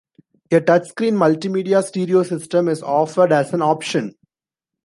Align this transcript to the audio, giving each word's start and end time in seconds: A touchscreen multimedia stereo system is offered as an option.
A 0.57 0.59
touchscreen 0.67 1.13
multimedia 1.17 1.83
stereo 1.83 2.23
system 2.23 2.67
is 2.67 2.81
offered 2.81 3.31
as 3.31 3.53
an 3.53 3.61
option. 3.61 4.15